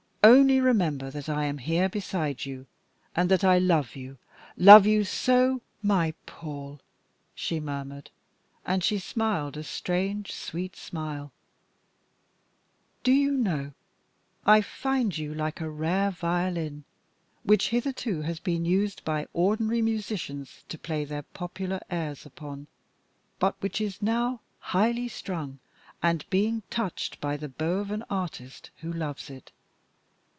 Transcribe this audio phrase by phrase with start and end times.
[0.23, 2.67] Only remember that I am here beside you,
[3.15, 4.19] and that I love you,
[4.55, 6.79] love you so" "My Paul!"
[7.33, 8.11] she murmured,
[8.63, 11.31] and she smiled a strange, sweet smile,
[13.03, 13.71] "do you know,
[14.45, 16.83] I find you like a rare violin
[17.43, 22.67] which hitherto has been used by ordinary musicians to play their popular airs upon,
[23.39, 25.57] but which is now highly strung
[26.03, 29.51] and being touched by the bow of an artist who loves it.